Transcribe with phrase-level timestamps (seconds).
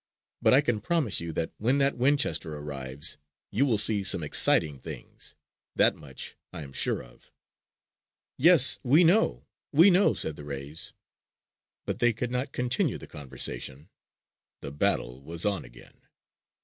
[0.41, 3.17] But I can promise you that when that Winchester arrives,
[3.51, 5.35] you will see some exciting things.
[5.75, 7.31] That much I am sure of!"
[8.35, 9.45] "Yes, we know!
[9.71, 10.93] We know!" said the rays.
[11.85, 13.89] But they could not continue the conversation:
[14.61, 16.01] the battle was on again.